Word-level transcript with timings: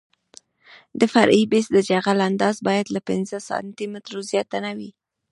د 0.99 1.01
فرعي 1.13 1.43
بیس 1.51 1.65
د 1.73 1.77
جغل 1.89 2.19
اندازه 2.29 2.61
باید 2.69 2.87
له 2.95 3.01
پنځه 3.09 3.37
سانتي 3.49 3.85
مترو 3.93 4.19
زیاته 4.29 4.57
نه 4.65 4.71
وي 4.77 4.91